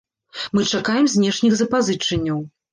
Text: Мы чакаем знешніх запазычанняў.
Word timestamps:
Мы 0.57 0.63
чакаем 0.77 1.05
знешніх 1.17 1.61
запазычанняў. 1.63 2.45